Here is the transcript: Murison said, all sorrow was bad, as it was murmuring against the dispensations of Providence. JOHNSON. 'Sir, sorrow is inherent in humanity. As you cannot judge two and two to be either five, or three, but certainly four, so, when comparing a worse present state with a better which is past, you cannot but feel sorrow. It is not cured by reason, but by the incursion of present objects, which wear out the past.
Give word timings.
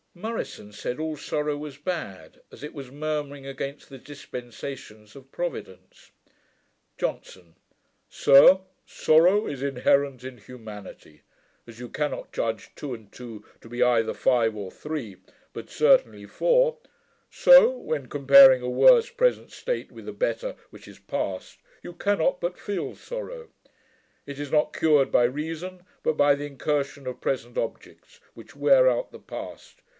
Murison 0.15 0.73
said, 0.73 0.99
all 0.99 1.15
sorrow 1.15 1.55
was 1.55 1.77
bad, 1.77 2.41
as 2.51 2.63
it 2.63 2.73
was 2.73 2.91
murmuring 2.91 3.45
against 3.45 3.87
the 3.87 3.99
dispensations 3.99 5.15
of 5.15 5.31
Providence. 5.31 6.11
JOHNSON. 6.97 7.55
'Sir, 8.09 8.59
sorrow 8.85 9.47
is 9.47 9.61
inherent 9.63 10.23
in 10.25 10.39
humanity. 10.39 11.21
As 11.65 11.79
you 11.79 11.87
cannot 11.87 12.33
judge 12.33 12.75
two 12.75 12.93
and 12.93 13.09
two 13.11 13.45
to 13.61 13.69
be 13.69 13.81
either 13.83 14.13
five, 14.13 14.53
or 14.55 14.69
three, 14.69 15.17
but 15.53 15.69
certainly 15.69 16.25
four, 16.25 16.79
so, 17.29 17.69
when 17.69 18.07
comparing 18.09 18.61
a 18.61 18.69
worse 18.69 19.09
present 19.09 19.51
state 19.51 19.91
with 19.93 20.09
a 20.09 20.13
better 20.13 20.55
which 20.71 20.87
is 20.89 20.99
past, 20.99 21.59
you 21.83 21.93
cannot 21.93 22.41
but 22.41 22.59
feel 22.59 22.95
sorrow. 22.95 23.49
It 24.25 24.39
is 24.39 24.51
not 24.51 24.73
cured 24.73 25.09
by 25.11 25.23
reason, 25.23 25.83
but 26.03 26.17
by 26.17 26.35
the 26.35 26.47
incursion 26.47 27.07
of 27.07 27.21
present 27.21 27.57
objects, 27.57 28.19
which 28.33 28.55
wear 28.55 28.89
out 28.89 29.11
the 29.11 29.19
past. 29.19 29.79